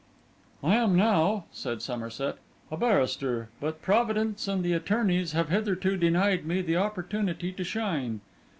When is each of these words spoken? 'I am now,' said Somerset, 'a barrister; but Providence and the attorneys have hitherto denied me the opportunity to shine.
'I 0.63 0.75
am 0.77 0.95
now,' 0.95 1.45
said 1.51 1.79
Somerset, 1.83 2.39
'a 2.71 2.75
barrister; 2.77 3.49
but 3.59 3.83
Providence 3.83 4.47
and 4.47 4.63
the 4.63 4.73
attorneys 4.73 5.33
have 5.33 5.49
hitherto 5.49 5.95
denied 5.95 6.43
me 6.43 6.63
the 6.63 6.77
opportunity 6.77 7.51
to 7.51 7.63
shine. 7.63 8.21